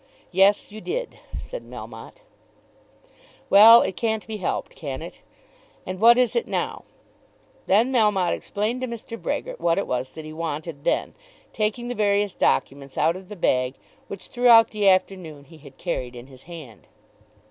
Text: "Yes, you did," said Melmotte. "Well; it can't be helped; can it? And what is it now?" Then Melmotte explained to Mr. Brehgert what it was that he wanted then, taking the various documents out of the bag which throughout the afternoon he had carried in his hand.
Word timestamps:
"Yes, 0.31 0.71
you 0.71 0.81
did," 0.81 1.19
said 1.37 1.61
Melmotte. 1.63 2.21
"Well; 3.51 3.83
it 3.83 3.95
can't 3.95 4.25
be 4.25 4.37
helped; 4.37 4.73
can 4.75 5.03
it? 5.03 5.19
And 5.85 5.99
what 5.99 6.17
is 6.17 6.35
it 6.35 6.47
now?" 6.47 6.85
Then 7.67 7.91
Melmotte 7.93 8.33
explained 8.33 8.81
to 8.81 8.87
Mr. 8.87 9.15
Brehgert 9.15 9.61
what 9.61 9.77
it 9.77 9.85
was 9.85 10.13
that 10.13 10.25
he 10.25 10.33
wanted 10.33 10.85
then, 10.85 11.13
taking 11.53 11.87
the 11.87 11.93
various 11.93 12.33
documents 12.33 12.97
out 12.97 13.15
of 13.15 13.29
the 13.29 13.35
bag 13.35 13.75
which 14.07 14.29
throughout 14.29 14.71
the 14.71 14.89
afternoon 14.89 15.43
he 15.43 15.59
had 15.59 15.77
carried 15.77 16.15
in 16.15 16.25
his 16.25 16.45
hand. 16.49 16.87